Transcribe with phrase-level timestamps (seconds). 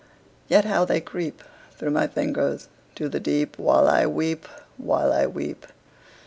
[0.47, 1.43] yet how they creep
[1.75, 5.67] Through my fingers to the deep While I weep while I weep!